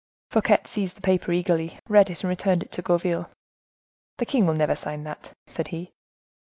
[0.31, 3.29] Fouquet seized the paper eagerly, read it, and returned it to Gourville.
[4.17, 5.91] "The king will never sign that," said he.